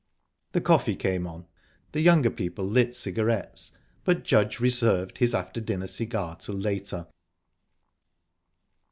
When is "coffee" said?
0.61-0.95